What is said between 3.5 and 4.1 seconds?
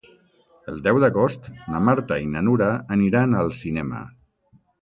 cinema.